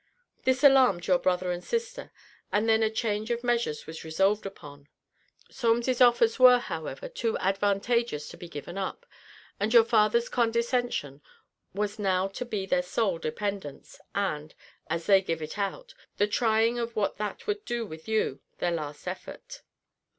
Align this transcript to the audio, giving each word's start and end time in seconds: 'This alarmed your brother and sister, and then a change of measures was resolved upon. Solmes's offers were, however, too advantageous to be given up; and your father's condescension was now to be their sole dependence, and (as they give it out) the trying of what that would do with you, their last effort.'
'This 0.45 0.63
alarmed 0.63 1.05
your 1.05 1.19
brother 1.19 1.51
and 1.51 1.63
sister, 1.63 2.11
and 2.51 2.67
then 2.67 2.81
a 2.81 2.89
change 2.89 3.29
of 3.29 3.43
measures 3.43 3.85
was 3.85 4.03
resolved 4.03 4.47
upon. 4.47 4.89
Solmes's 5.51 6.01
offers 6.01 6.39
were, 6.39 6.57
however, 6.57 7.07
too 7.07 7.37
advantageous 7.37 8.27
to 8.29 8.35
be 8.35 8.49
given 8.49 8.79
up; 8.79 9.05
and 9.59 9.75
your 9.75 9.83
father's 9.85 10.27
condescension 10.27 11.21
was 11.75 11.99
now 11.99 12.27
to 12.29 12.45
be 12.45 12.65
their 12.65 12.81
sole 12.81 13.19
dependence, 13.19 13.99
and 14.15 14.55
(as 14.89 15.05
they 15.05 15.21
give 15.21 15.39
it 15.39 15.59
out) 15.59 15.93
the 16.17 16.25
trying 16.25 16.79
of 16.79 16.95
what 16.95 17.17
that 17.17 17.45
would 17.45 17.63
do 17.63 17.85
with 17.85 18.07
you, 18.07 18.41
their 18.57 18.71
last 18.71 19.07
effort.' 19.07 19.61